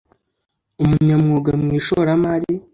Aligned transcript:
umunyamwuga 0.83 1.51
mu 1.61 1.67
ishoramari 1.79 2.53